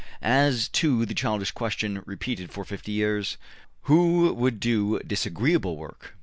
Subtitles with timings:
[0.23, 3.37] As to the childish question, repeated for fifty years:
[3.85, 6.15] `Who would do disagreeable work?'